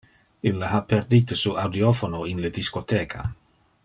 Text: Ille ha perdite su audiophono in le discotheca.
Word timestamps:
Ille 0.51 0.69
ha 0.69 0.79
perdite 0.93 1.37
su 1.43 1.53
audiophono 1.65 2.23
in 2.33 2.41
le 2.47 2.53
discotheca. 2.57 3.27